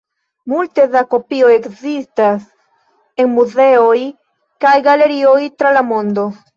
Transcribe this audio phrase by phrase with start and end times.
[0.53, 2.49] Multe da kopioj ekzistas
[3.25, 3.95] en muzeoj
[4.67, 6.31] kaj galerioj tra la mondo.